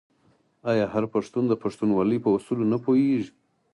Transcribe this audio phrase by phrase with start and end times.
[0.71, 3.29] آیا هر پښتون د پښتونولۍ په اصولو نه پوهیږي؟